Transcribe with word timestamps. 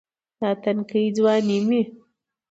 دا 0.39 0.49
تنکے 0.63 1.01
ځواني 1.15 1.57
مې 1.67 1.81